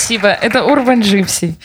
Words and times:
Спасибо. 0.00 0.28
Это 0.28 0.64
Урбан 0.64 1.02
Джипси. 1.02 1.56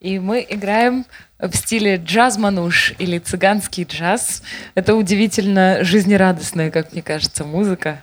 И 0.00 0.18
мы 0.18 0.44
играем 0.46 1.06
в 1.38 1.54
стиле 1.54 1.96
джаз-мануш 1.96 2.94
или 2.98 3.20
цыганский 3.20 3.84
джаз. 3.84 4.42
Это 4.74 4.96
удивительно 4.96 5.84
жизнерадостная, 5.84 6.72
как 6.72 6.92
мне 6.92 7.00
кажется, 7.00 7.44
музыка. 7.44 8.02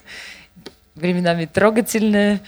Временами 0.95 1.45
трогательная 1.45 2.39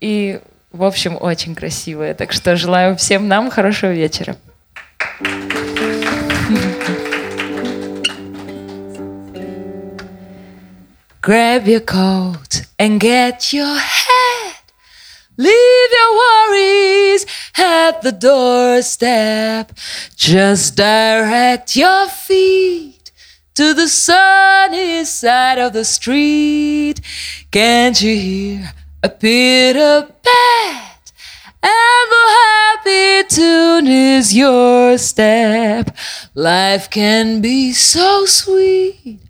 и, 0.00 0.40
в 0.70 0.84
общем, 0.84 1.16
очень 1.18 1.54
красивая. 1.54 2.12
Так 2.12 2.30
что 2.30 2.54
желаю 2.56 2.94
всем 2.94 3.26
нам 3.26 3.50
хорошего 3.50 3.92
вечера. 3.92 4.36
Grab 11.22 11.64
your 11.64 11.82
coat 11.82 12.66
and 12.78 13.00
get 13.00 13.54
your 13.54 13.76
hat. 13.76 14.59
Leave 15.40 15.90
your 15.98 16.12
worries 16.18 17.24
at 17.56 18.02
the 18.02 18.12
doorstep. 18.12 19.72
Just 20.14 20.76
direct 20.76 21.74
your 21.74 22.08
feet 22.08 23.10
to 23.54 23.72
the 23.72 23.88
sunny 23.88 25.02
side 25.06 25.58
of 25.58 25.72
the 25.72 25.86
street. 25.86 27.00
Can't 27.50 27.98
you 28.02 28.14
hear 28.14 28.72
a 29.02 29.08
pitter 29.08 30.12
pat? 30.22 31.12
And 31.62 32.06
the 32.14 32.26
happy 32.42 33.28
tune 33.34 33.86
is 33.86 34.36
your 34.36 34.98
step. 34.98 35.96
Life 36.34 36.90
can 36.90 37.40
be 37.40 37.72
so 37.72 38.26
sweet 38.26 39.20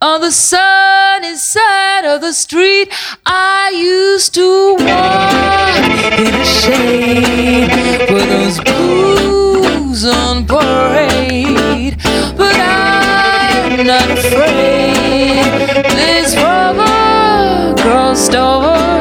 on 0.00 0.20
the 0.20 0.30
sunny 0.30 1.36
side 1.36 2.04
of 2.04 2.20
the 2.20 2.32
street, 2.32 2.88
I 3.26 3.72
used 3.74 4.34
to 4.34 4.76
walk 4.76 6.18
in 6.18 6.32
the 6.32 6.44
shade 6.44 8.12
with 8.12 8.28
those 8.28 8.60
blues 8.60 10.04
on 10.04 10.46
parade. 10.46 11.96
But 12.36 12.56
I'm 12.56 13.86
not 13.86 14.10
afraid. 14.10 15.44
This 15.96 16.34
river 16.36 17.74
crossed 17.82 18.34
over. 18.34 18.97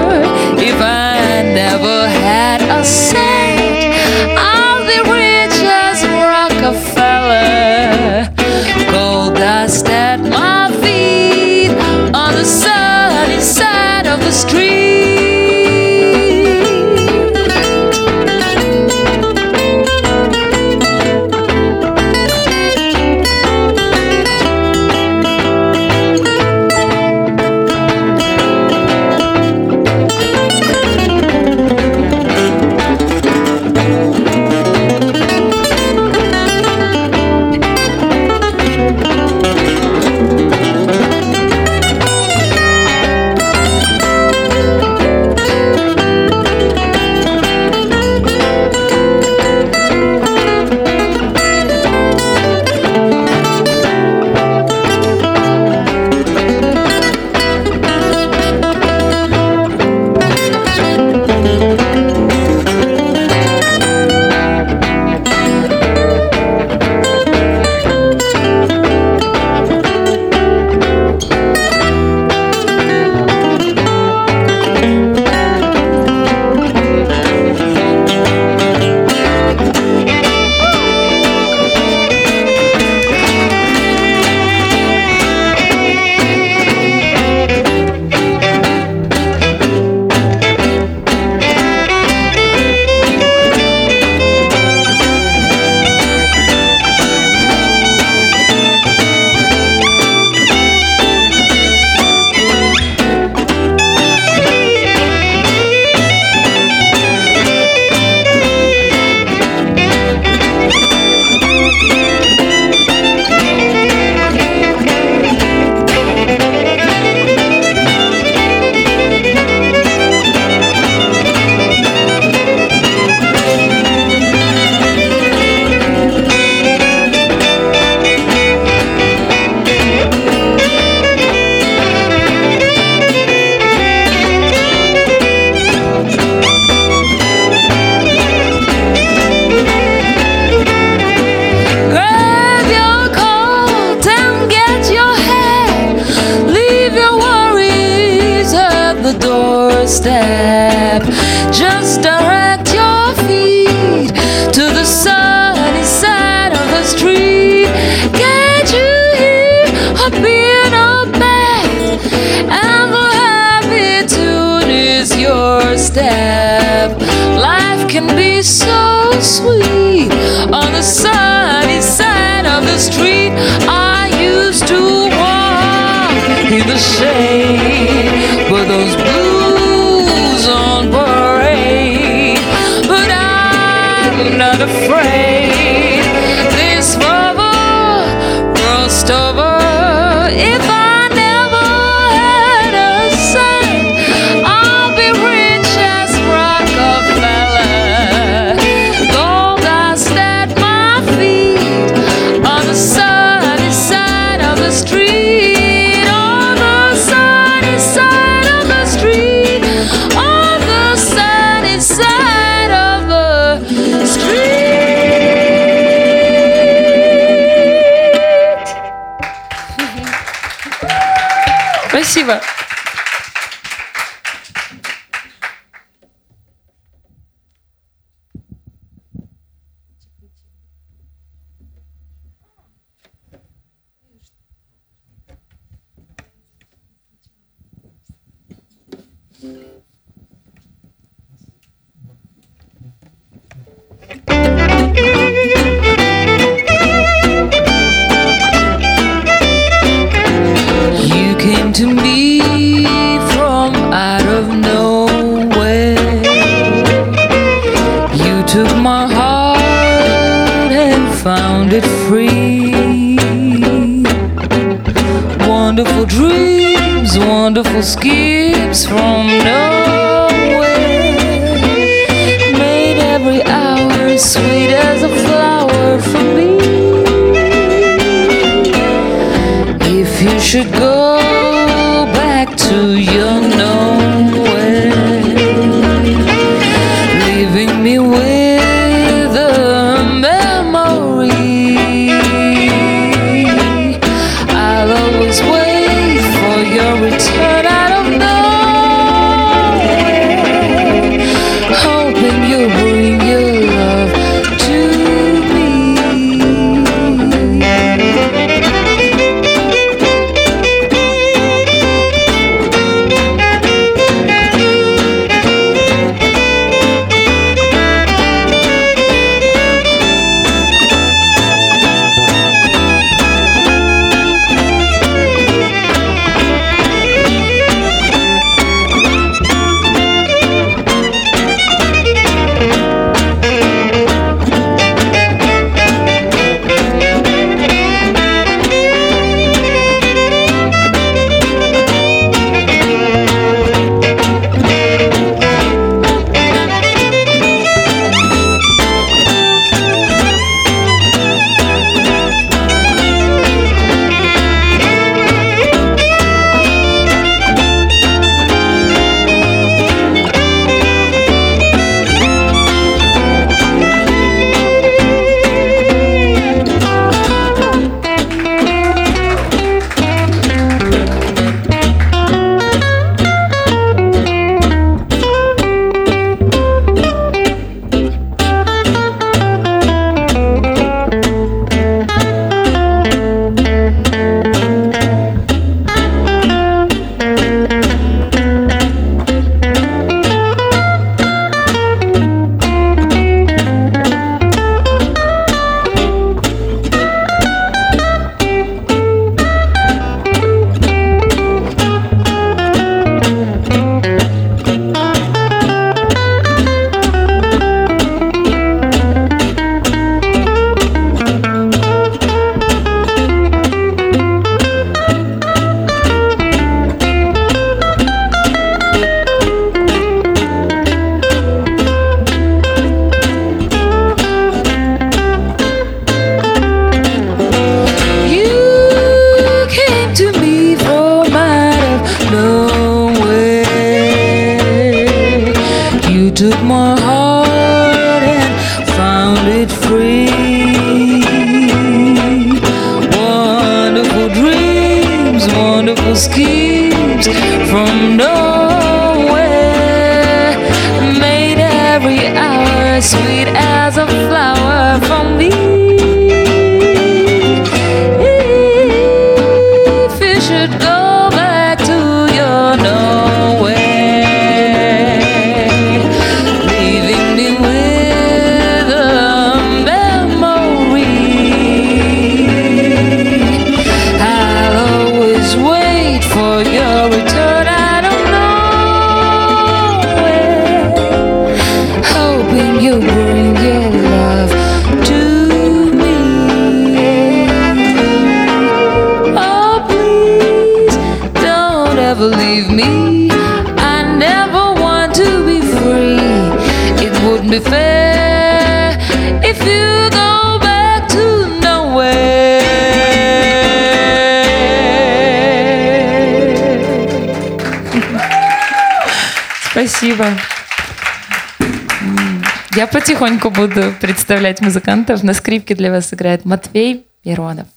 Представлять 513.99 514.61
музыкантов. 514.61 515.23
На 515.23 515.33
скрипке 515.33 515.75
для 515.75 515.91
вас 515.91 516.13
играет 516.13 516.45
Матвей 516.45 517.05
Миронов. 517.23 517.67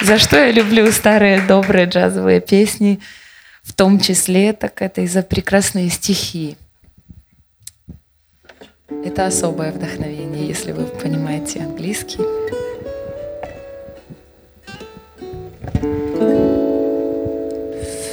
За 0.00 0.18
что 0.18 0.36
я 0.36 0.52
люблю 0.52 0.90
старые 0.92 1.40
добрые 1.40 1.86
джазовые 1.86 2.40
песни, 2.40 3.00
в 3.62 3.74
том 3.74 4.00
числе, 4.00 4.52
так 4.52 4.80
это 4.80 5.00
и 5.02 5.06
за 5.06 5.22
прекрасные 5.22 5.90
стихи. 5.90 6.56
Это 9.04 9.26
особое 9.26 9.70
вдохновение, 9.72 10.46
если 10.46 10.72
вы 10.72 10.84
понимаете 10.84 11.60
английский. 11.60 12.20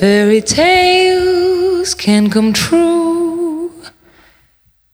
Fairy 0.01 0.41
tales 0.41 1.95
can 1.95 2.29
come 2.29 2.51
true. 2.53 3.24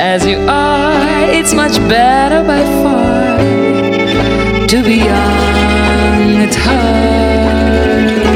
As 0.00 0.26
you 0.26 0.38
are, 0.48 1.30
it's 1.30 1.54
much 1.54 1.76
better 1.88 2.42
by 2.44 2.62
far 2.82 3.38
to 4.66 4.82
be 4.82 4.96
young 4.96 6.36
at 6.46 6.54
heart. 6.54 8.26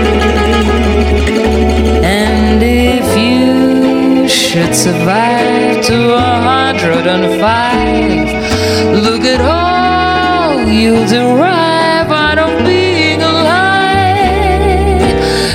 And 2.05 2.63
if 2.63 3.07
you 3.19 4.29
should 4.29 4.75
survive 4.75 5.85
to 5.87 6.15
a 6.15 6.31
hundred 6.51 7.07
and 7.07 7.41
five, 7.41 8.29
look 9.05 9.23
at 9.23 9.41
all 9.41 10.67
you'll 10.67 11.07
derive 11.07 12.11
out 12.11 12.39
of 12.39 12.65
being 12.65 13.21
alive. 13.21 13.99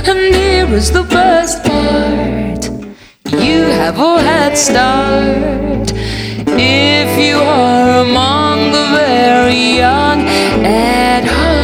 And 0.09 0.19
here 0.35 0.73
is 0.73 0.91
the 0.91 1.03
best 1.03 1.63
part 1.63 2.34
a 3.87 4.19
head 4.19 4.57
start 4.57 5.91
if 6.57 7.19
you 7.19 7.37
are 7.37 8.01
among 8.01 8.71
the 8.71 8.85
very 8.97 9.77
young 9.77 10.21
at 10.65 11.23
heart. 11.23 11.54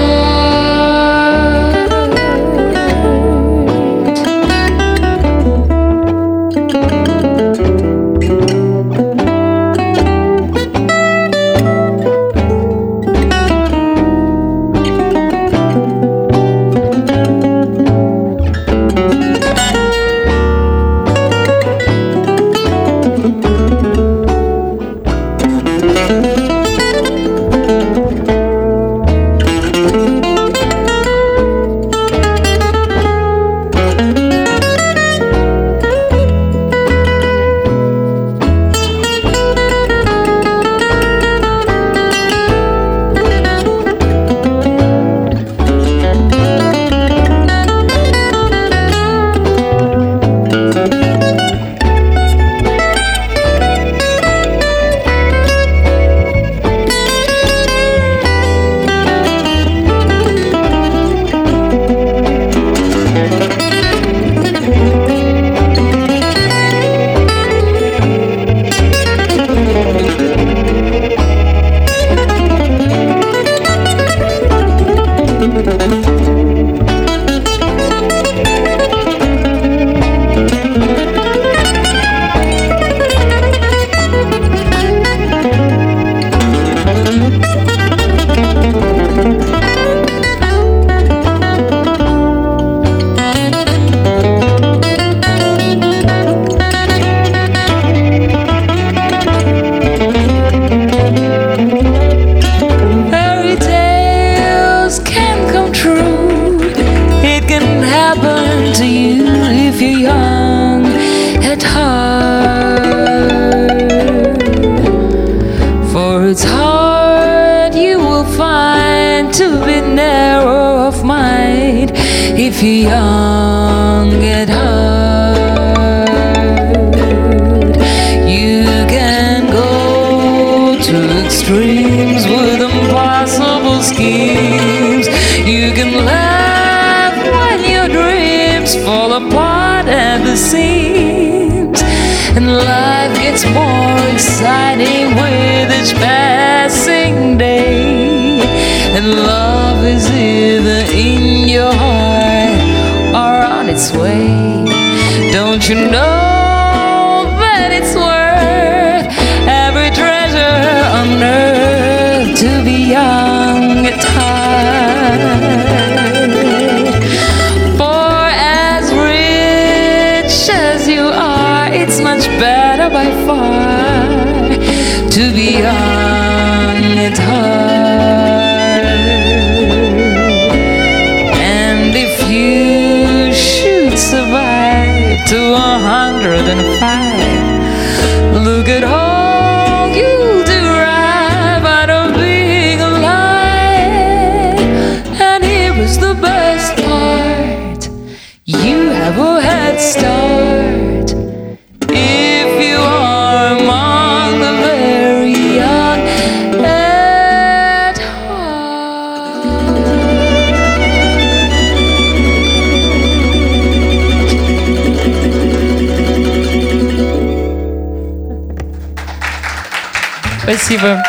Спасибо. 220.64 221.04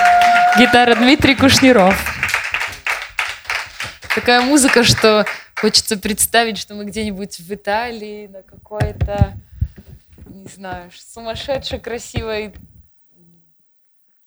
Гитара 0.58 0.94
Дмитрий 0.94 1.36
Кушниров. 1.36 1.94
Такая 4.14 4.40
музыка, 4.40 4.82
что 4.82 5.26
хочется 5.54 5.98
представить, 5.98 6.56
что 6.56 6.74
мы 6.74 6.86
где-нибудь 6.86 7.38
в 7.38 7.54
Италии 7.54 8.28
на 8.28 8.42
какой-то, 8.42 9.34
не 10.24 10.48
знаю, 10.48 10.90
сумасшедшей 10.94 11.80
красивой 11.80 12.54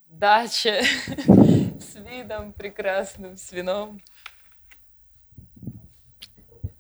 даче 0.08 0.84
с 1.18 1.96
видом 1.96 2.54
прекрасным, 2.54 3.36
с 3.36 3.52
вином. 3.52 4.02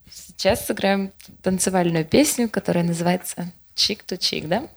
Сейчас 0.09 0.67
сыграем 0.67 1.11
танцевальную 1.41 2.05
песню, 2.05 2.47
которая 2.47 2.83
называется 2.83 3.51
«Чик-то-чик», 3.73 4.47
да? 4.47 4.67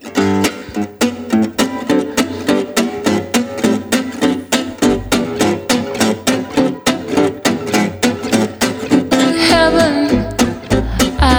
Heaven, 0.00 0.51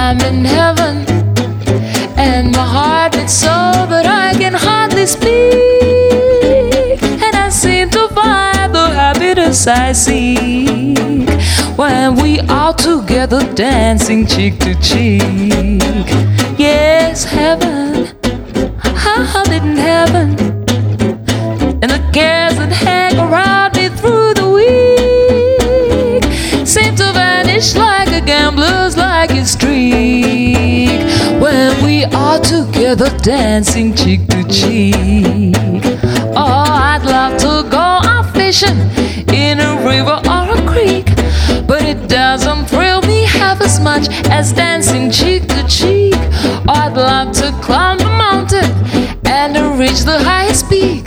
I'm 0.06 0.20
in 0.20 0.44
heaven, 0.44 1.06
and 2.18 2.52
my 2.52 2.68
heart 2.76 3.13
beats 3.13 3.32
so, 3.32 3.86
but 3.88 4.06
I 4.06 4.34
can 4.34 4.54
hardly 4.54 5.06
speak, 5.06 5.32
and 7.24 7.34
I 7.34 7.48
seem 7.48 7.89
to 7.92 8.10
find 8.10 8.76
the 8.76 8.89
happiness 8.89 9.66
I 9.66 9.94
seek 9.94 11.30
when 11.78 12.16
we 12.16 12.42
are 12.42 12.74
together 12.74 13.42
dancing 13.54 14.28
cheek 14.28 14.60
to 14.60 14.76
cheek. 14.82 15.22
Yes, 16.60 17.24
heaven, 17.24 18.10
I'm 18.84 19.52
in 19.54 19.78
heaven, 19.78 20.36
and 21.82 21.89
the 21.89 22.02
cares 22.12 22.58
that 22.58 22.74
hang 22.74 23.03
we 32.04 32.12
are 32.16 32.39
together 32.39 33.10
dancing 33.20 33.94
cheek 33.94 34.28
to 34.28 34.44
cheek. 34.50 35.56
Oh, 36.36 36.66
I'd 36.68 37.04
love 37.06 37.38
to 37.39 37.70
go 37.70 37.78
out 37.78 38.34
fishing 38.34 38.78
in 39.34 39.60
a 39.60 39.76
river 39.86 40.20
or 40.28 40.58
a 40.58 40.68
creek, 40.68 41.06
but 41.66 41.82
it 41.84 42.10
doesn't 42.10 42.66
thrill 42.66 43.02
me 43.04 43.24
half 43.24 43.62
as 43.62 43.80
much 43.80 44.08
as 44.30 44.52
dancing 44.52 45.12
cheek 45.12 45.48
to 45.48 45.66
cheek. 45.68 46.16
Oh, 46.68 46.74
I'd 46.74 46.94
love 46.94 47.32
to 47.38 47.52
climb 47.62 47.98
the 48.00 48.06
mountain 48.06 48.72
and 49.26 49.80
reach 49.80 50.02
the 50.02 50.20
highest 50.20 50.70
peak, 50.70 51.06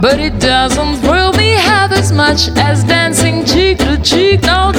but 0.00 0.18
it 0.20 0.38
doesn't 0.40 0.96
thrill 0.96 1.32
me 1.32 1.50
half 1.50 1.92
as 1.92 2.12
much 2.12 2.48
as 2.56 2.84
dancing 2.84 3.44
cheek 3.44 3.78
to 3.78 4.00
cheek. 4.02 4.42
No, 4.42 4.72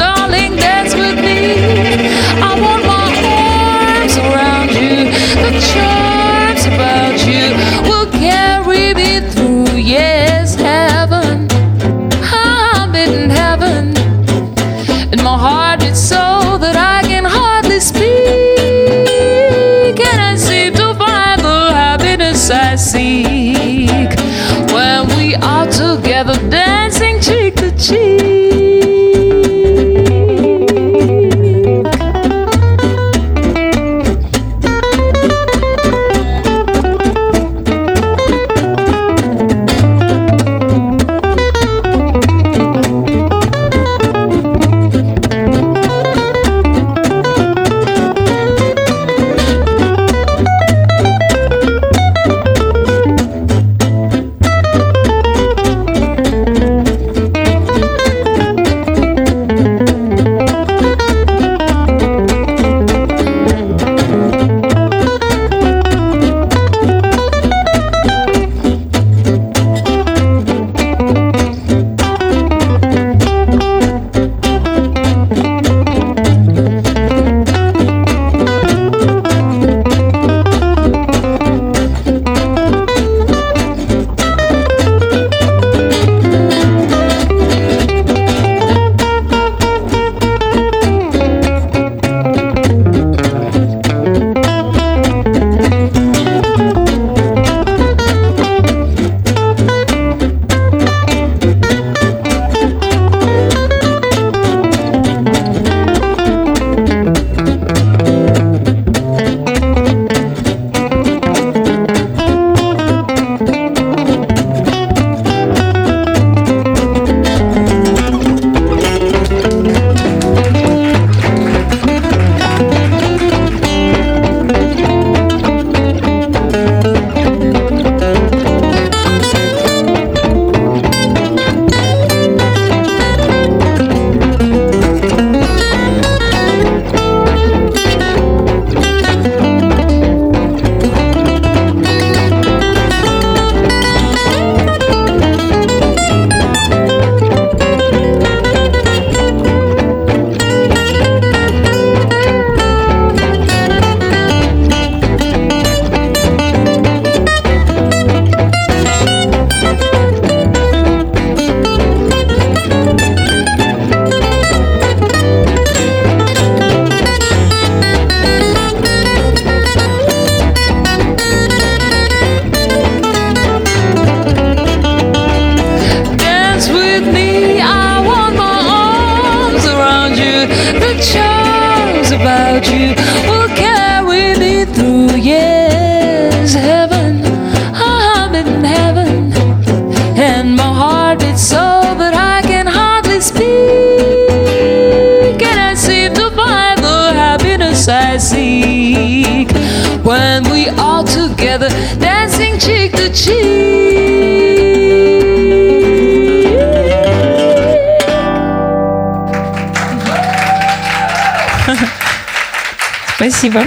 Спасибо. 213.42 213.66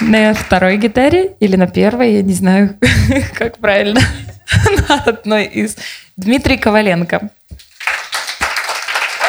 На 0.00 0.34
второй 0.34 0.76
гитаре 0.76 1.36
или 1.38 1.54
на 1.54 1.68
первой, 1.68 2.14
я 2.14 2.22
не 2.22 2.34
знаю, 2.34 2.76
как 3.38 3.58
правильно, 3.58 4.00
на 4.88 4.96
одной 4.96 5.44
из. 5.44 5.76
Дмитрий 6.16 6.58
Коваленко. 6.58 7.30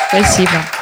Спасибо. 0.09 0.76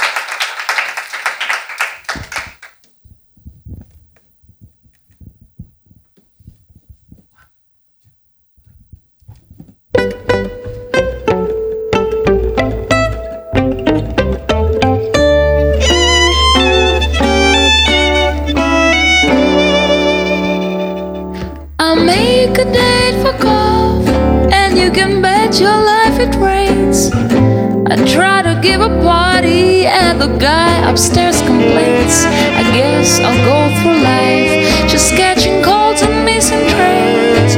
Upstairs 30.96 31.42
complains. 31.42 32.24
I 32.56 32.64
guess 32.74 33.20
I'll 33.20 33.44
go 33.44 33.60
through 33.82 34.02
life 34.02 34.90
just 34.90 35.12
catching 35.12 35.62
colds 35.62 36.02
and 36.02 36.24
missing 36.24 36.64
trains. 36.74 37.54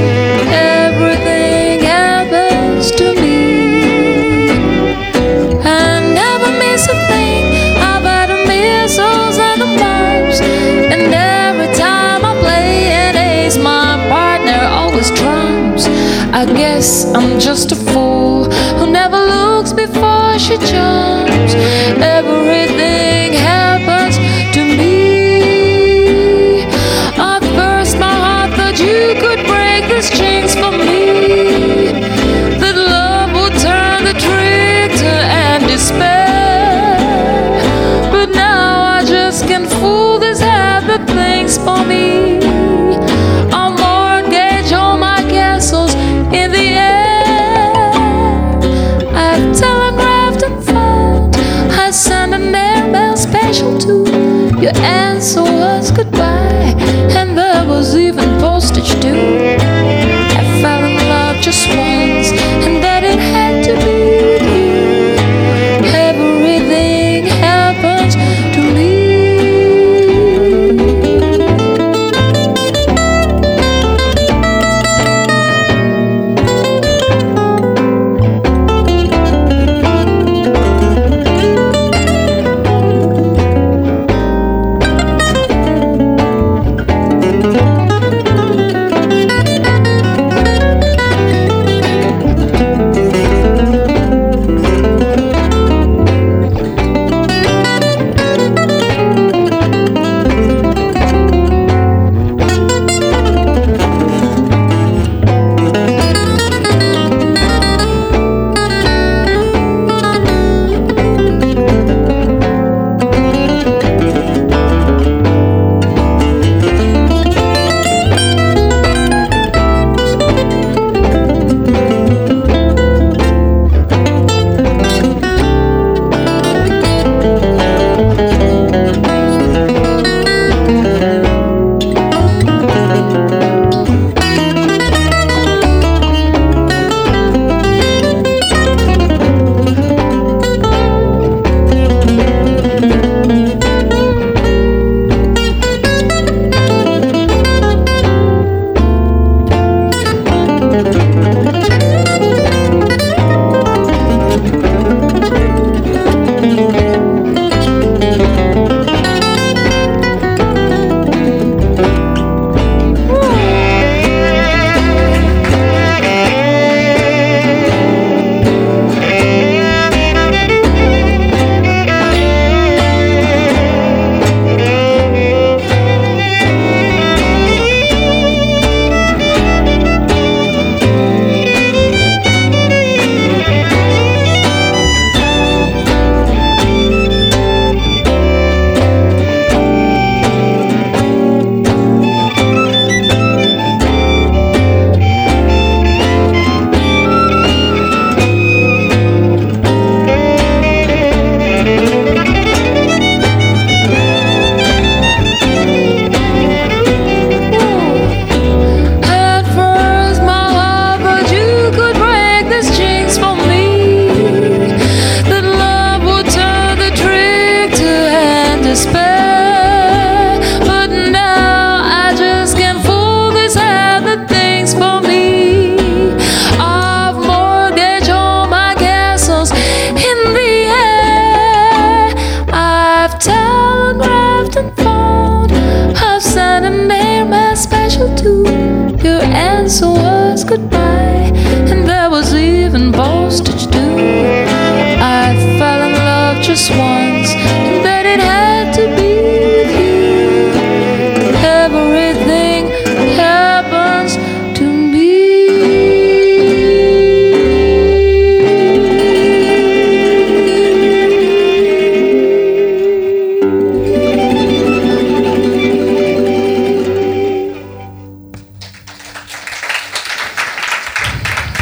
Everything 0.50 1.82
happens 1.82 2.90
to 3.00 3.14
me. 3.22 3.40
I 5.62 6.02
never 6.22 6.50
miss 6.64 6.88
a 6.88 6.98
thing. 7.12 7.44
I've 7.90 8.04
had 8.04 8.28
the 8.34 8.40
missiles 8.48 9.38
and 9.38 9.62
the 9.62 9.72
bombs. 9.82 10.40
And 10.94 11.14
every 11.14 11.72
time 11.76 12.26
I 12.26 12.34
play 12.42 12.90
an 13.06 13.16
ace, 13.18 13.60
my 13.60 14.04
partner 14.10 14.62
always 14.80 15.12
trumps. 15.12 15.86
I 16.34 16.46
guess 16.46 17.06
I'm 17.14 17.40
just 17.40 17.72
a 17.72 17.76
before 20.38 20.60
she 20.60 21.27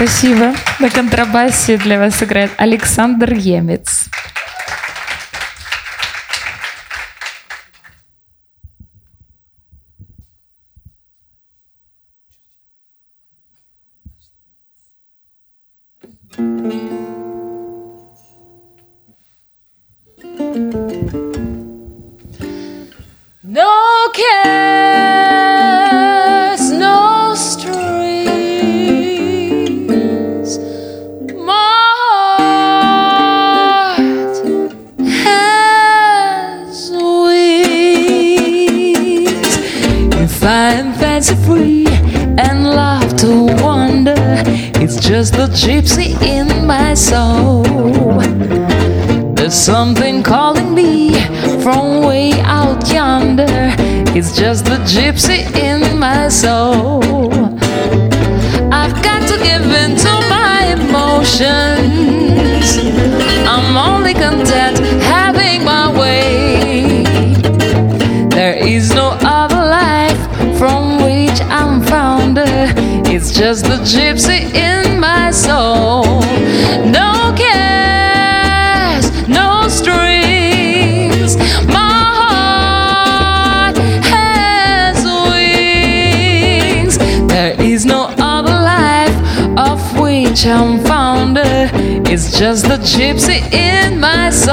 Спасибо. 0.05 0.53
На 0.79 0.91
контрабасе 0.91 1.77
для 1.77 1.97
вас 1.97 2.21
играет 2.21 2.51
Александр 2.57 3.33
Емец. 3.33 4.05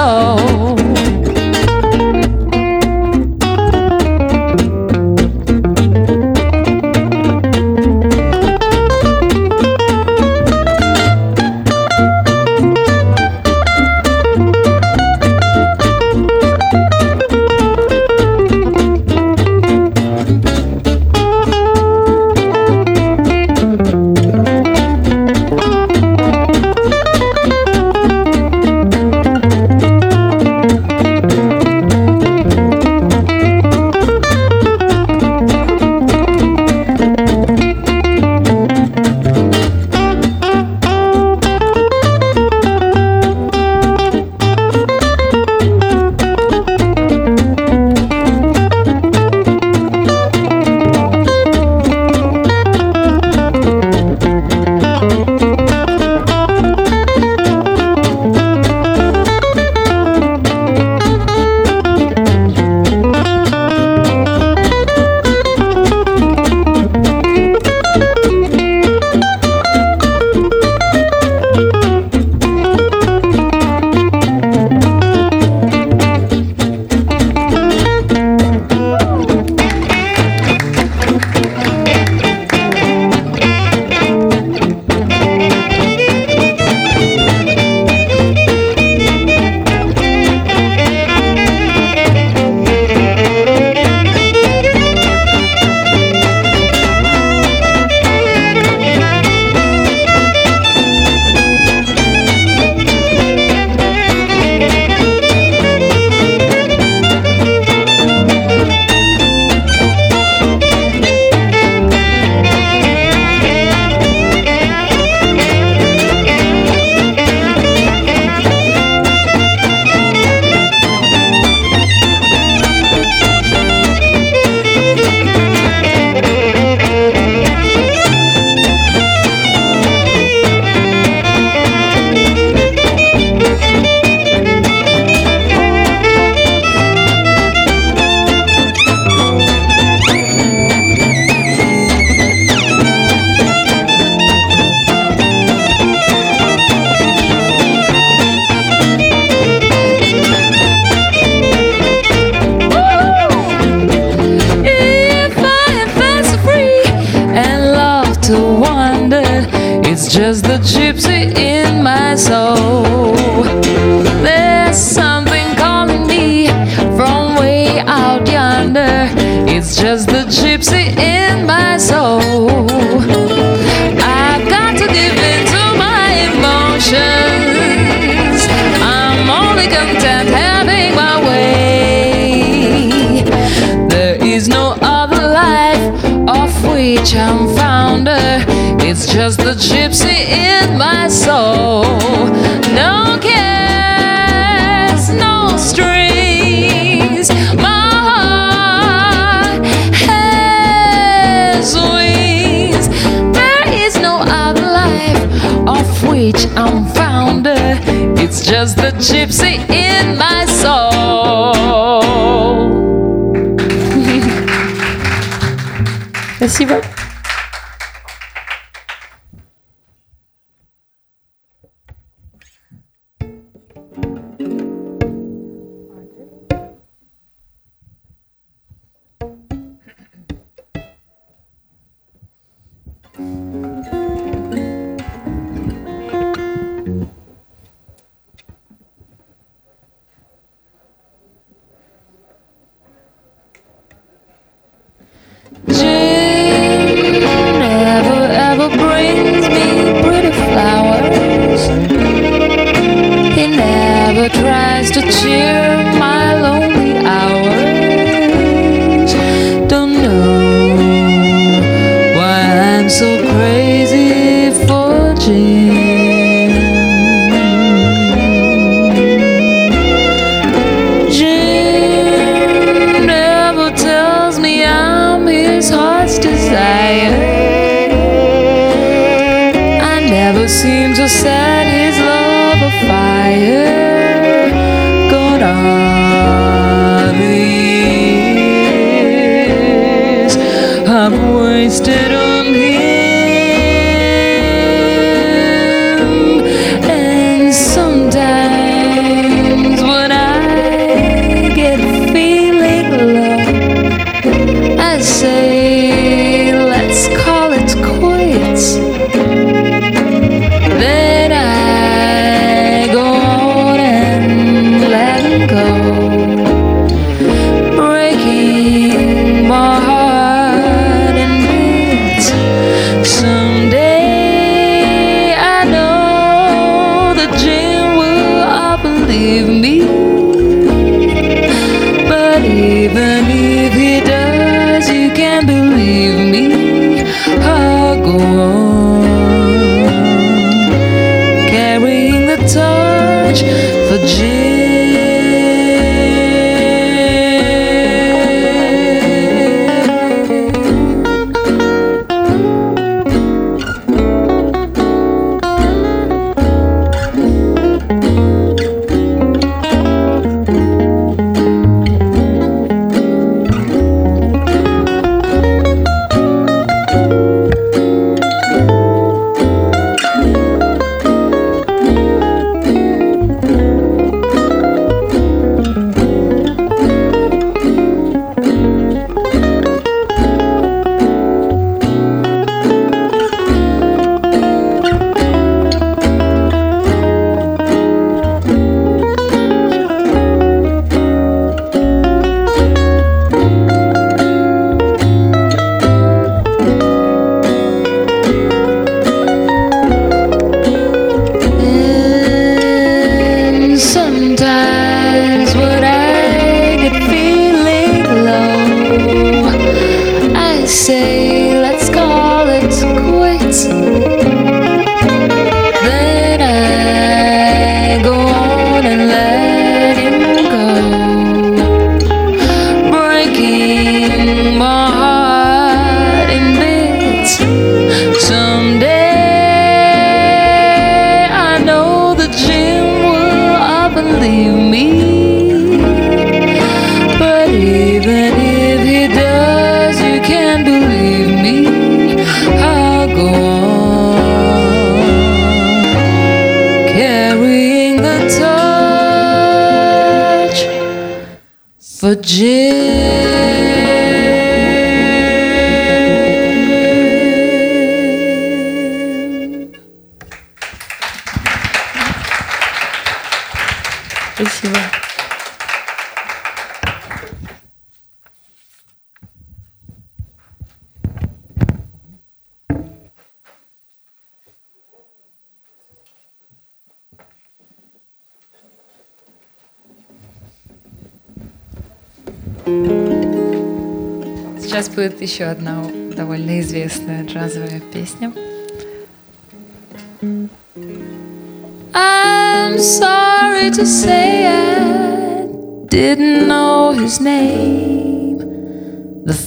My 0.03 0.62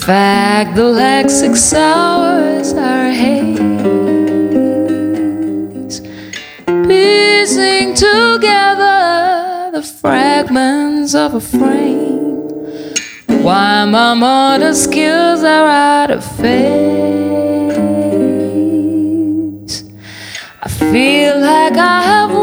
fact, 0.06 0.76
the 0.76 0.84
like 0.84 1.32
six 1.32 1.74
are 1.74 3.10
haze, 3.10 3.60
piecing 6.88 7.96
together 7.96 9.72
the 9.72 9.82
fragments 9.82 11.16
of 11.16 11.34
a 11.34 11.40
frame. 11.42 12.36
Why 13.44 13.86
my 13.86 14.14
motor 14.14 14.76
skills 14.76 15.44
are 15.44 15.68
out 15.68 16.12
of 16.12 16.24
phase. 16.38 16.46
I 20.62 20.70
feel 20.70 21.40
like 21.40 21.78
I 21.78 22.04
have 22.04 22.35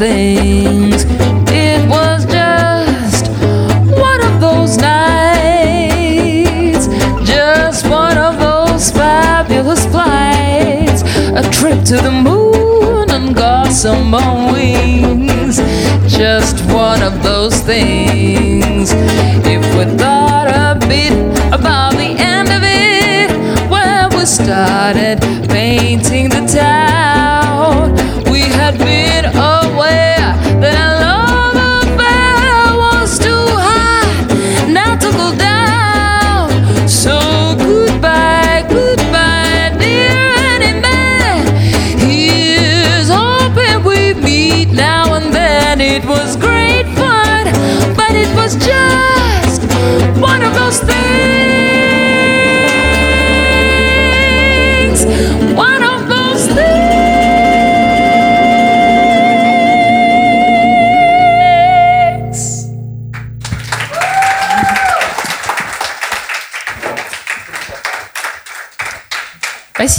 things. 0.00 1.04
It 1.52 1.86
was 1.86 2.24
just 2.24 3.28
one 4.00 4.20
of 4.24 4.40
those 4.40 4.78
nights, 4.78 5.98
just 7.22 7.86
one 7.86 8.16
of 8.16 8.38
those 8.40 8.90
fabulous 8.90 9.84
flights. 9.84 11.02
A 11.36 11.42
trip 11.52 11.84
to 11.84 11.96
the 11.96 12.10
moon 12.10 13.10
and 13.10 13.36
gossamer 13.36 14.50
wings. 14.50 15.60
Just 16.08 16.64
one 16.72 17.02
of 17.02 17.22
those 17.22 17.60
things. 17.60 18.94
If 19.44 19.62
we 19.76 19.84
thought 19.98 20.48
a 20.48 20.78
bit 20.88 21.12
about 21.52 21.92
the 21.92 22.16
end 22.16 22.48
of 22.48 22.62
it, 22.64 23.30
where 23.68 24.08
we 24.16 24.24
started 24.24 25.20
painting 25.50 26.30
the 26.30 26.46
town, 26.46 27.92
we 28.32 28.40
had 28.40 28.78
been. 28.78 28.99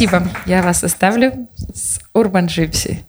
Спасибо. 0.07 0.27
Я 0.45 0.63
вас 0.63 0.83
оставлю 0.83 1.47
с 1.73 1.99
Urban 2.15 2.47
Gypsy. 2.47 3.00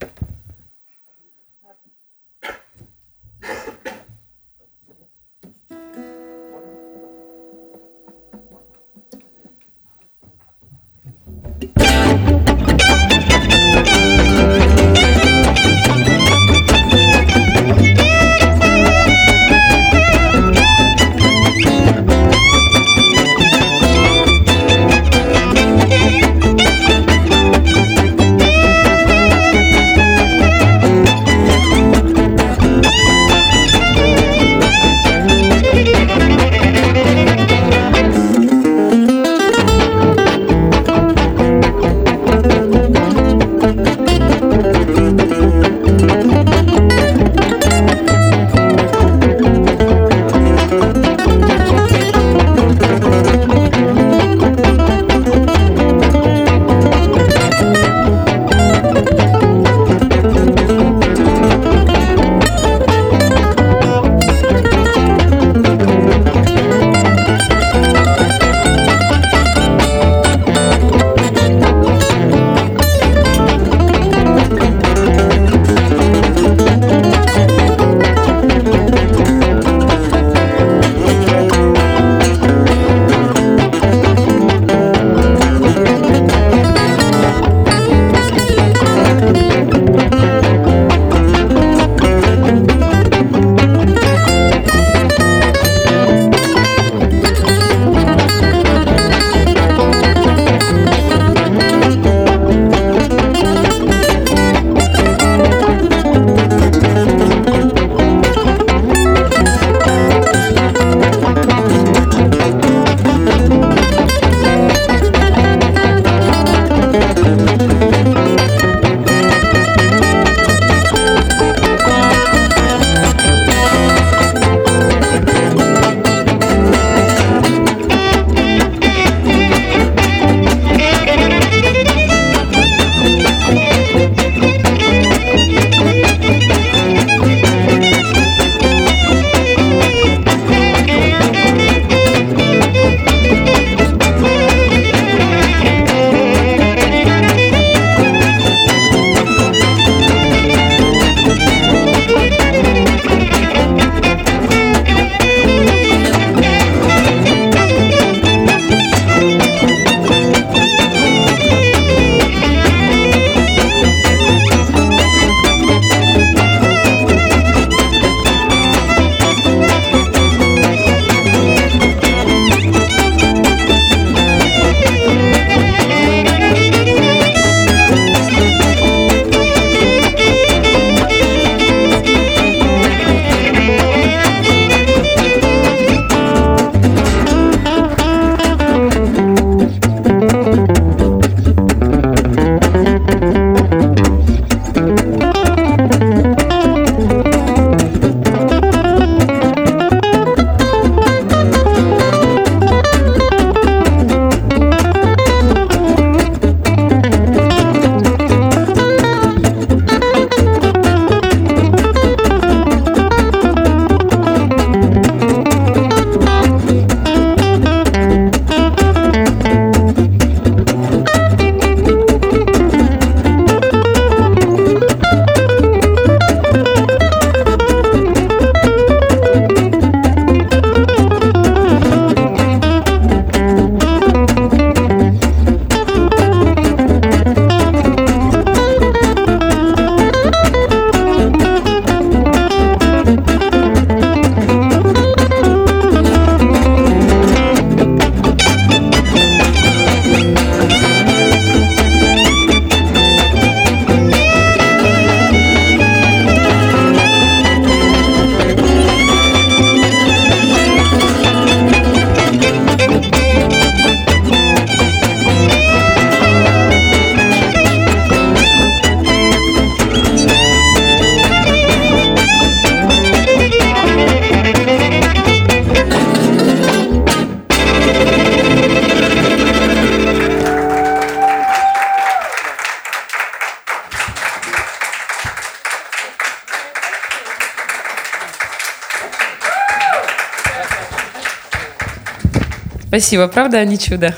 Спасибо, 292.93 293.27
правда, 293.27 293.57
они 293.57 293.79
чудо. 293.79 294.15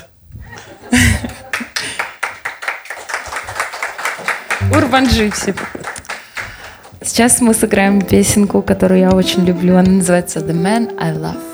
Урбан 4.69 5.07
Джипси. 5.07 5.55
Сейчас 7.01 7.39
мы 7.39 7.53
сыграем 7.53 8.01
песенку, 8.01 8.61
которую 8.61 8.99
я 8.99 9.11
очень 9.11 9.45
люблю. 9.45 9.77
Она 9.77 9.91
называется 9.91 10.39
«The 10.39 10.51
Man 10.51 10.93
I 10.99 11.13
Love». 11.13 11.44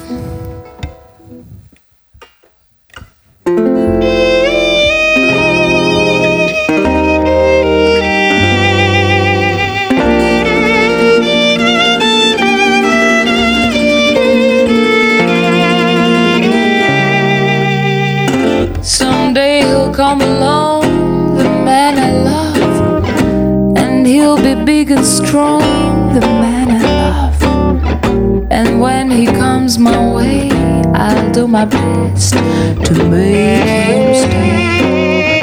Big 24.85 24.97
and 24.97 25.05
strong, 25.05 25.61
the 26.15 26.21
man 26.21 26.71
I 26.71 26.81
love. 27.11 27.43
And 28.49 28.81
when 28.81 29.11
he 29.11 29.27
comes 29.27 29.77
my 29.77 29.99
way, 30.11 30.49
I'll 30.95 31.31
do 31.31 31.47
my 31.47 31.65
best 31.65 32.33
to 32.33 32.93
make 33.11 33.63
him 33.93 34.15
stay. 34.23 35.41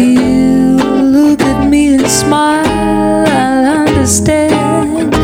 He'll 0.00 1.04
look 1.16 1.40
at 1.42 1.68
me 1.68 1.94
and 1.94 2.08
smile, 2.08 3.24
I'll 3.40 3.86
understand. 3.86 5.14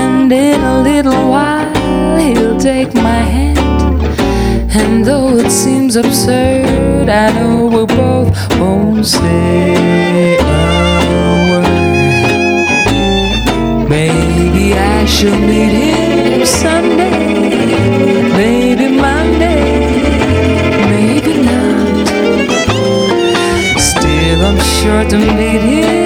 And 0.00 0.30
in 0.30 0.60
a 0.60 0.82
little 0.82 1.30
while, 1.30 2.18
he'll 2.18 2.58
take 2.58 2.92
my 2.92 3.22
hand. 3.36 3.58
And 4.76 5.06
though 5.06 5.38
it 5.38 5.50
seems 5.50 5.96
absurd, 5.96 7.08
I 7.08 7.32
know 7.32 7.66
we 7.74 7.86
both 7.86 8.36
won't 8.58 9.06
say 9.06 9.73
Shall 15.16 15.38
meet 15.38 15.72
him 15.72 16.44
Sunday, 16.44 17.10
maybe 18.36 18.88
Monday, 18.88 19.64
maybe 20.90 21.34
not. 21.48 22.08
Still, 23.78 24.40
I'm 24.44 24.58
sure 24.58 25.04
to 25.12 25.16
meet 25.16 25.62
him 25.62 26.03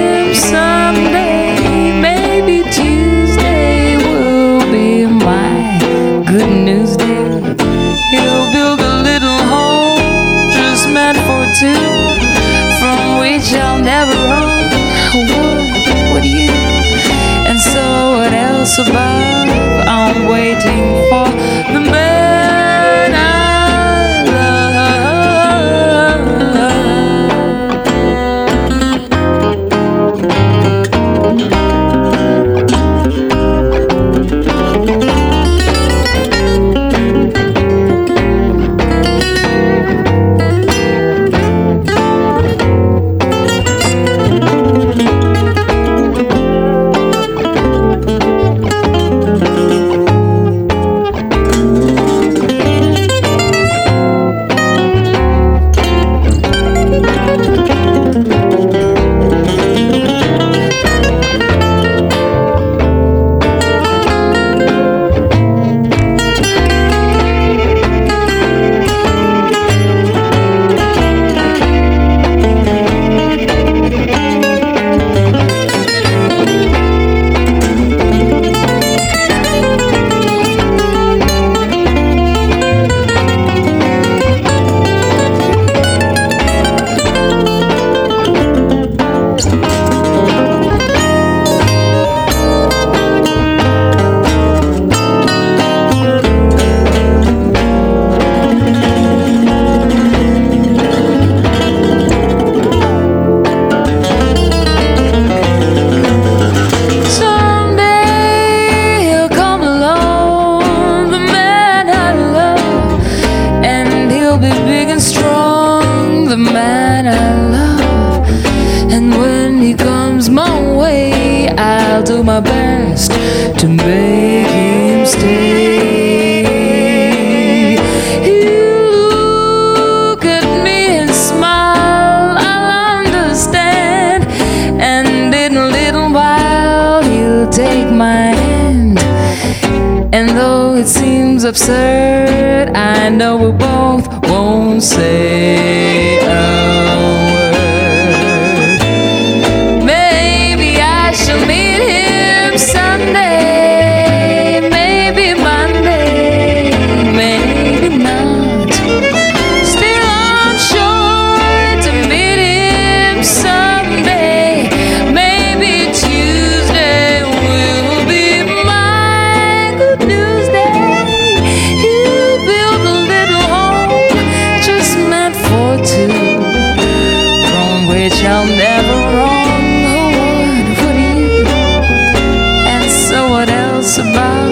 about? 183.99 184.48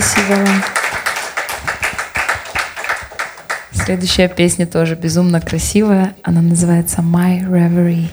Спасибо 0.00 0.32
вам. 0.32 0.62
Следующая 3.72 4.28
песня 4.28 4.66
тоже 4.66 4.94
безумно 4.94 5.42
красивая. 5.42 6.14
Она 6.22 6.40
называется 6.40 7.02
My 7.02 7.40
Reverie. 7.42 8.08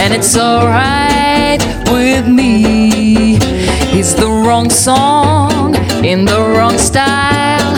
And 0.00 0.14
it's 0.14 0.34
alright 0.34 1.62
with 1.92 2.26
me. 2.26 3.36
It's 3.92 4.14
the 4.14 4.26
wrong 4.28 4.70
song 4.70 5.74
in 6.02 6.24
the 6.24 6.40
wrong 6.40 6.78
style, 6.78 7.74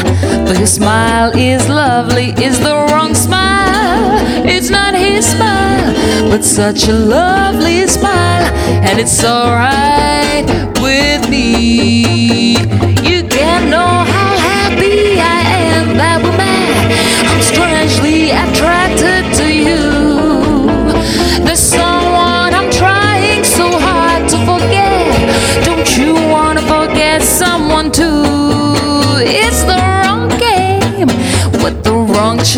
but 0.47 0.57
his 0.57 0.73
smile 0.73 1.37
is 1.37 1.68
lovely, 1.68 2.29
is 2.39 2.61
the 2.61 2.77
wrong 2.91 3.14
smile 3.14 4.23
It's 4.47 4.70
not 4.70 4.95
his 4.95 5.27
smile, 5.27 5.93
but 6.31 6.45
such 6.45 6.87
a 6.89 6.93
lovely 6.93 7.89
smile, 7.89 8.47
and 8.87 9.01
it's 9.01 9.25
alright 9.25 10.47
with 10.81 11.29
me. 11.29 13.01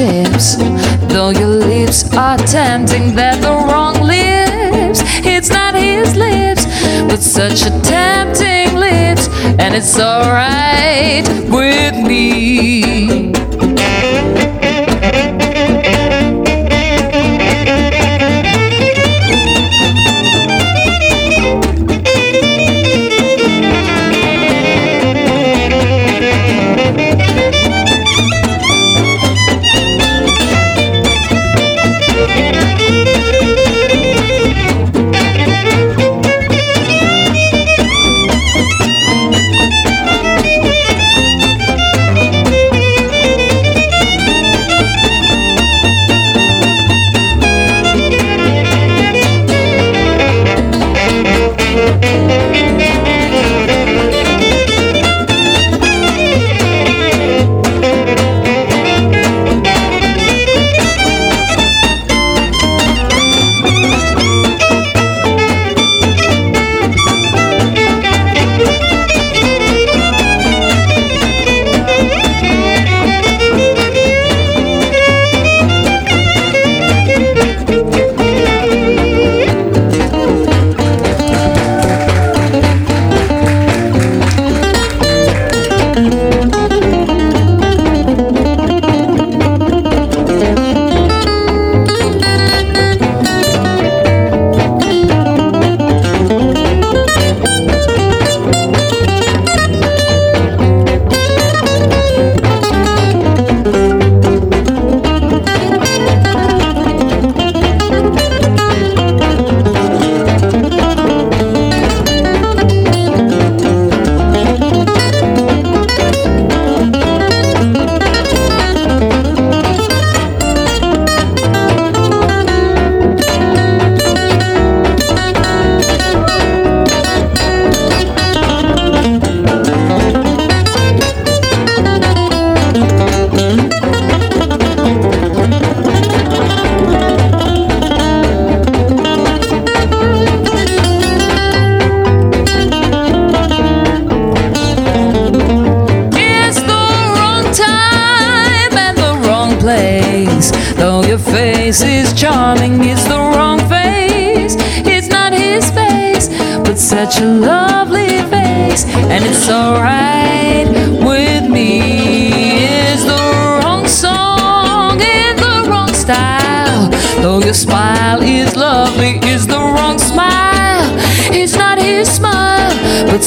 Chips. 0.04 0.56
Though 1.12 1.30
your 1.30 1.48
lips 1.48 2.04
are 2.14 2.36
tempting, 2.36 3.14
they're 3.14 3.36
the 3.36 3.54
wrong 3.68 3.94
lips. 4.00 5.00
It's 5.24 5.50
not 5.50 5.74
his 5.74 6.14
lips, 6.16 6.64
but 7.08 7.20
such 7.22 7.62
a 7.62 7.70
tempting 7.82 8.76
lips, 8.76 9.28
and 9.58 9.74
it's 9.74 9.98
alright 9.98 11.26
with 11.50 11.96
me. 12.06 13.23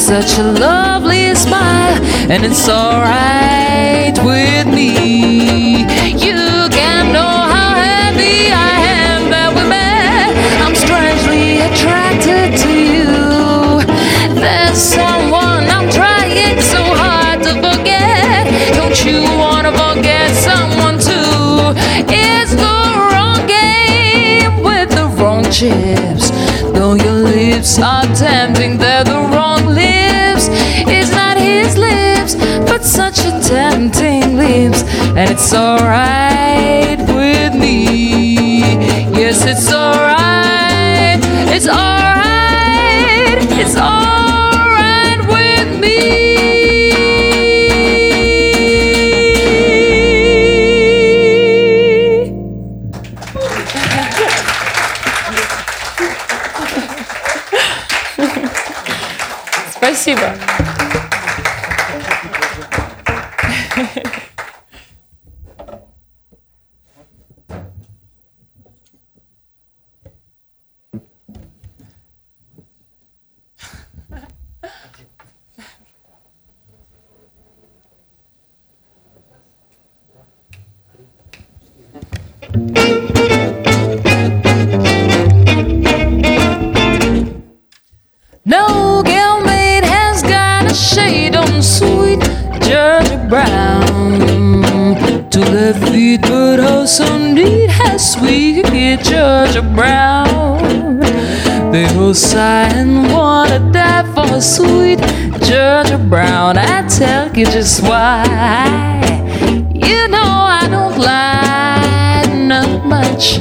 Such 0.07 0.39
a 0.39 0.43
lovely 0.43 1.35
smile, 1.35 2.01
and 2.31 2.45
it's 2.45 2.69
alright 2.69 4.17
with 4.23 4.65
me. 4.73 5.81
You 6.15 6.69
can 6.71 7.11
know 7.11 7.35
how 7.53 7.75
happy 7.75 8.47
I 8.47 8.71
am 9.03 9.29
that 9.31 9.51
we 9.51 9.63
met. 9.67 10.31
I'm 10.63 10.75
strangely 10.75 11.59
attracted 11.59 12.55
to 12.63 12.71
you. 12.71 13.83
There's 14.39 14.77
someone 14.79 15.67
I'm 15.75 15.89
trying 15.91 16.61
so 16.61 16.81
hard 17.03 17.43
to 17.43 17.55
forget. 17.55 18.47
Don't 18.79 18.97
you 19.03 19.23
wanna 19.37 19.73
forget 19.75 20.31
someone 20.31 20.99
too? 21.03 21.75
It's 22.07 22.55
the 22.55 22.79
wrong 23.11 23.43
game 23.45 24.63
with 24.63 24.89
the 24.89 25.07
wrong 25.19 25.43
chips. 25.51 26.31
Though 26.71 26.93
your 26.93 27.19
lips 27.27 27.77
are 27.79 28.05
tempting, 28.15 28.46
just 107.51 107.81
why. 107.81 108.23
You 109.73 110.07
know 110.07 110.31
I 110.59 110.67
don't 110.69 110.97
lie 110.97 112.25
not 112.47 112.85
much. 112.85 113.39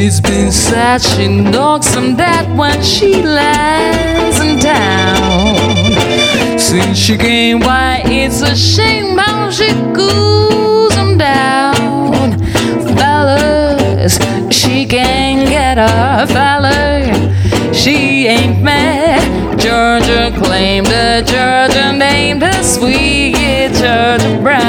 It's 0.00 0.20
been 0.20 0.52
sad 0.52 1.02
she 1.02 1.26
knocks 1.28 1.96
on 1.96 2.16
that 2.16 2.46
when 2.56 2.82
she 2.82 3.22
lands 3.22 4.38
in 4.40 4.58
town. 4.60 6.58
Since 6.58 6.98
she 6.98 7.16
came 7.16 7.60
by, 7.60 8.02
it's 8.04 8.42
a 8.42 8.54
shame 8.54 9.16
how 9.16 9.50
she 9.50 9.68
cools 9.94 10.94
them 10.94 11.18
down. 11.18 12.38
Fellas, 12.96 14.18
she 14.50 14.86
can't 14.86 15.48
get 15.48 15.78
a 15.78 16.26
fella. 16.26 17.72
She 17.72 18.26
ain't 18.26 18.62
mad. 18.62 19.58
Georgia 19.58 20.30
claimed 20.40 20.86
the 20.86 21.22
Georgia 21.26 21.67
named 22.18 22.42
her 22.42 22.62
sweet 22.64 23.70
Georgia 23.78 24.40
Brown. 24.42 24.67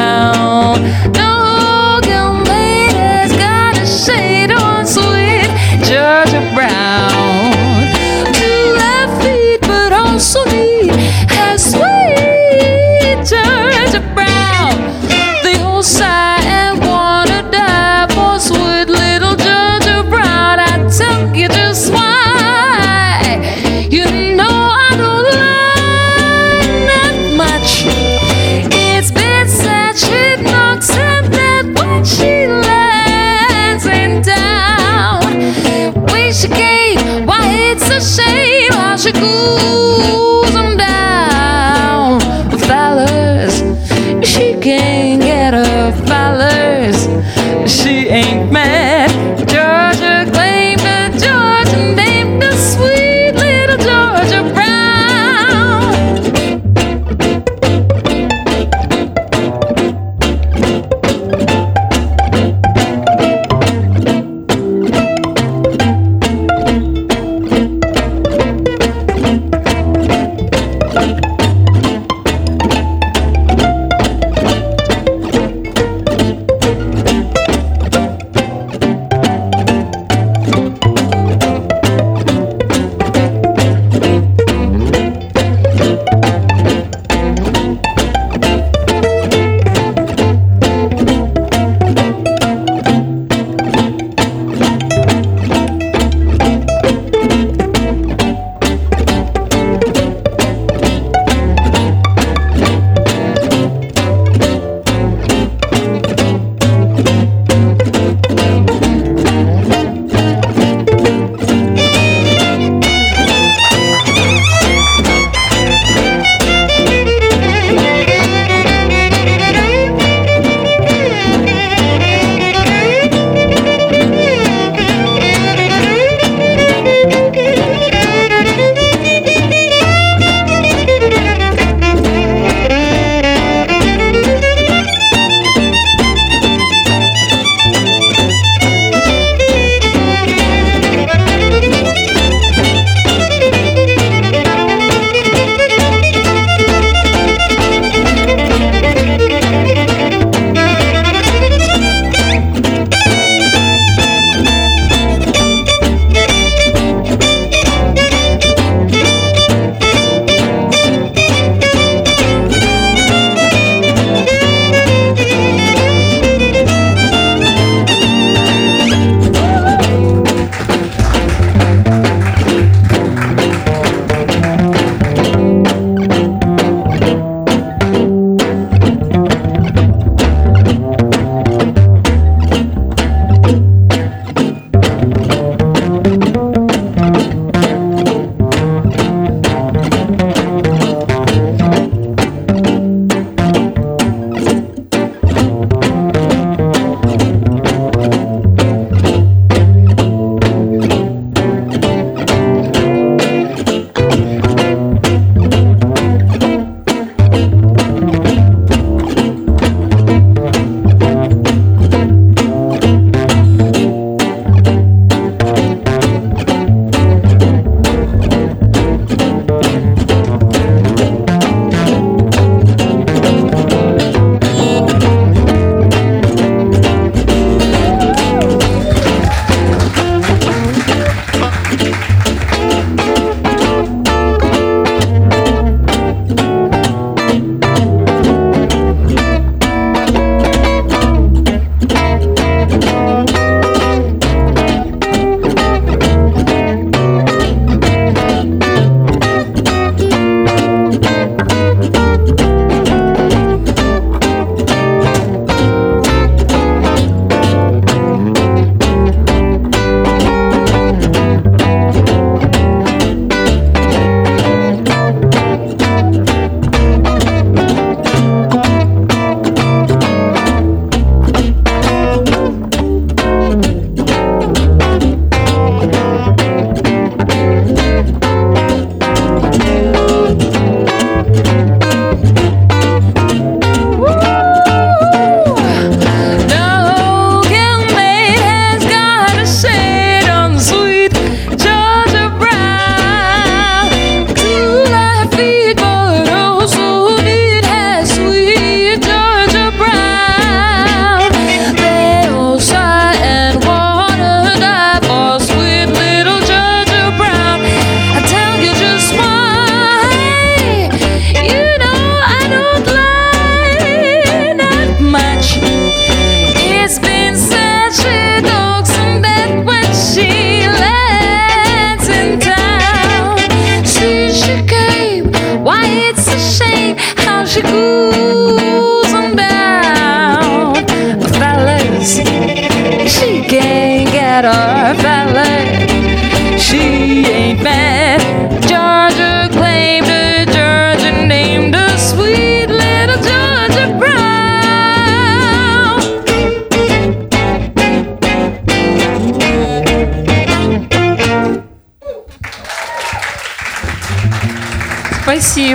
Ooh. 39.22 39.59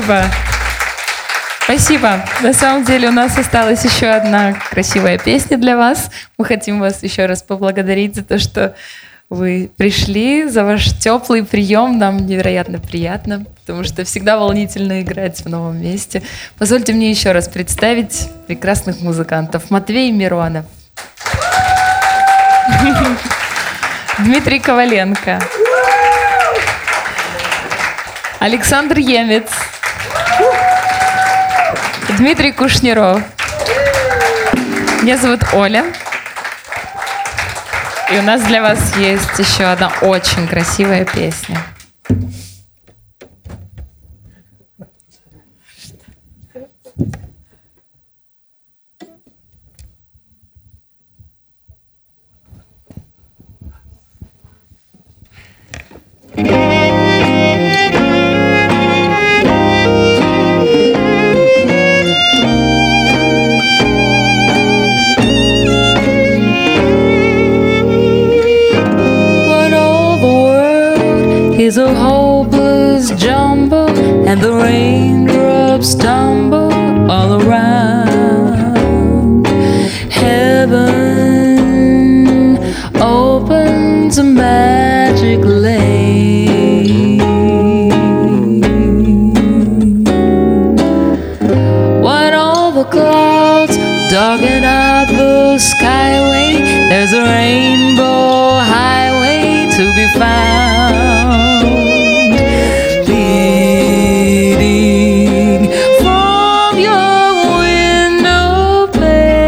Спасибо. 0.05 0.31
Спасибо. 1.63 2.25
На 2.43 2.53
самом 2.53 2.85
деле 2.85 3.09
у 3.09 3.13
нас 3.13 3.39
осталась 3.39 3.83
еще 3.87 4.09
одна 4.09 4.53
красивая 4.53 5.17
песня 5.17 5.57
для 5.57 5.79
вас. 5.79 6.11
Мы 6.37 6.45
хотим 6.45 6.79
вас 6.79 7.03
еще 7.03 7.25
раз 7.25 7.43
поблагодарить 7.43 8.15
за 8.15 8.23
то, 8.23 8.39
что 8.39 8.75
вы 9.31 9.71
пришли, 9.79 10.47
за 10.47 10.63
ваш 10.63 10.93
теплый 10.99 11.43
прием. 11.43 11.97
Нам 11.97 12.19
невероятно 12.27 12.81
приятно, 12.81 13.47
потому 13.61 13.83
что 13.85 14.05
всегда 14.05 14.37
волнительно 14.37 15.01
играть 15.01 15.41
в 15.43 15.49
новом 15.49 15.81
месте. 15.81 16.23
Позвольте 16.59 16.93
мне 16.93 17.09
еще 17.09 17.33
раз 17.33 17.49
представить 17.49 18.29
прекрасных 18.47 19.01
музыкантов. 19.01 19.71
Матвей 19.71 20.13
Миронов. 20.13 20.67
Дмитрий 24.19 24.59
Коваленко. 24.61 25.41
Александр 28.39 28.99
Емец. 28.99 29.49
Дмитрий 32.17 32.53
Кушниров. 32.53 33.23
Меня 35.03 35.17
зовут 35.17 35.41
Оля. 35.53 35.85
И 38.13 38.19
у 38.19 38.23
нас 38.23 38.43
для 38.43 38.63
вас 38.63 38.97
есть 38.97 39.39
еще 39.39 39.65
одна 39.65 39.91
очень 40.01 40.47
красивая 40.47 41.05
песня. 41.05 41.59
When 46.97 47.34
and 74.35 74.43
the 74.43 74.53
raindrops 74.53 75.95
tumble 75.95 76.73
all 77.09 77.41
around. 77.41 78.67
Heaven 80.11 80.81
opens 83.01 84.19
a 84.19 84.25
magic 84.25 85.39
lane. 85.39 87.21
When 92.03 92.35
all 92.35 92.73
the 92.73 92.87
clouds 92.91 93.77
darken 94.11 94.65
out 94.65 95.07
the 95.07 95.59
skyway, 95.59 96.59
there's 96.89 97.13
a 97.13 97.23
rainbow 97.23 98.59
highway 98.59 99.71
to 99.77 99.95
be 99.95 100.09
found. 100.19 101.84
Leading 104.59 105.65
from 106.01 106.79
your 106.79 107.35
window 107.59 108.87
pane 108.93 109.43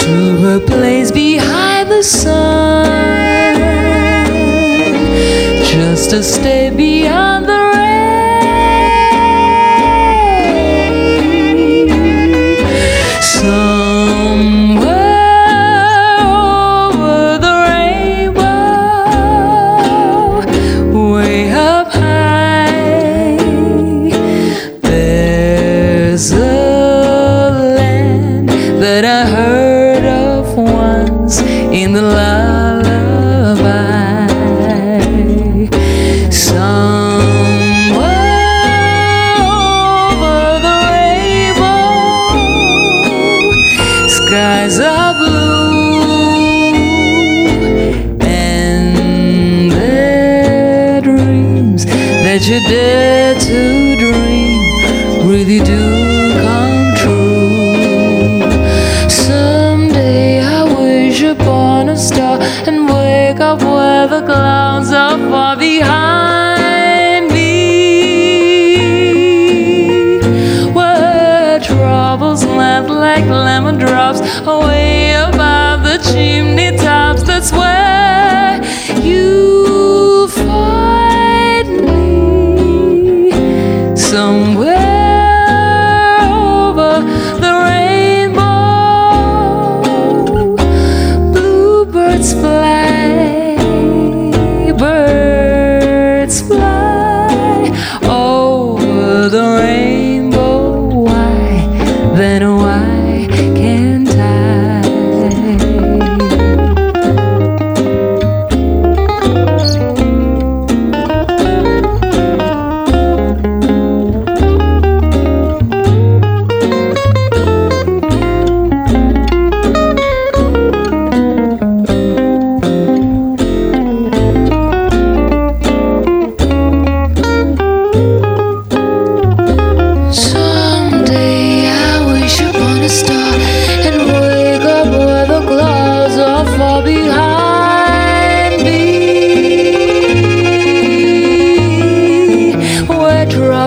to 0.00 0.16
a 0.56 0.60
place 0.60 1.10
behind 1.10 1.90
the 1.90 2.02
sun, 2.02 2.86
just 5.64 6.10
to 6.10 6.22
stay 6.22 6.70
beyond 6.70 6.87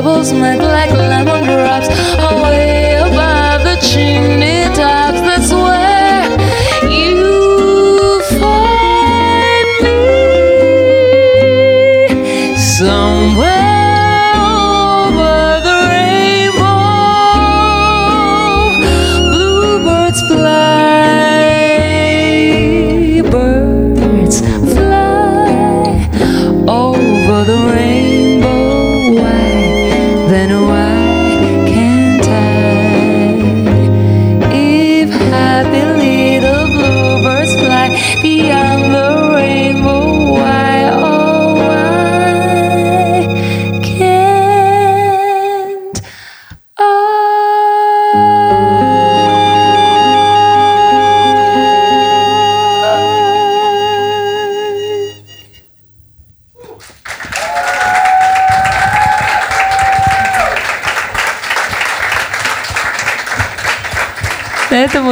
troubles 0.02 0.34
melt 0.34 0.64
like 0.64 0.90
lemongrass. 0.90 1.70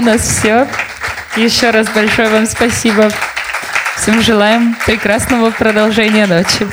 Нас 0.10 0.22
все. 0.22 0.68
Еще 1.36 1.70
раз 1.70 1.88
большое 1.90 2.30
вам 2.30 2.48
спасибо. 2.48 3.12
Всем 3.96 4.22
желаем 4.22 4.76
прекрасного 4.86 5.52
продолжения 5.52 6.26
ночи. 6.26 6.68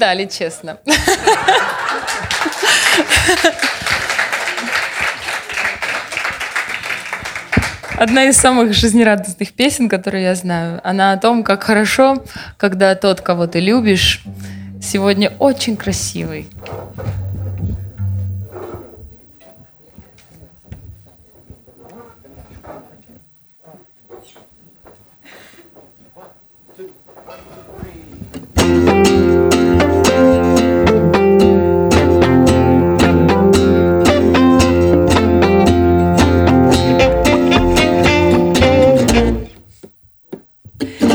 Ждали, 0.00 0.24
честно. 0.24 0.78
Одна 7.98 8.24
из 8.24 8.38
самых 8.38 8.72
жизнерадостных 8.72 9.52
песен, 9.52 9.90
которые 9.90 10.24
я 10.24 10.34
знаю, 10.34 10.80
она 10.84 11.12
о 11.12 11.18
том, 11.18 11.44
как 11.44 11.64
хорошо, 11.64 12.24
когда 12.56 12.94
тот, 12.94 13.20
кого 13.20 13.46
ты 13.46 13.60
любишь, 13.60 14.22
сегодня 14.80 15.34
очень 15.38 15.76
красивый. 15.76 16.48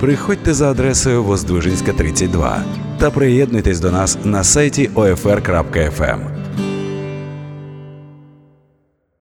приходьте 0.00 0.54
за 0.54 0.70
адресою 0.70 1.22
Воздвижинська, 1.24 1.92
32 1.92 2.64
та 2.98 3.10
приєднуйтесь 3.10 3.80
до 3.80 3.90
нас 3.90 4.18
на 4.24 4.44
сайті 4.44 4.90
OFR.FM. 4.94 6.39